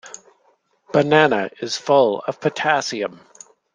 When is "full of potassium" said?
1.77-3.19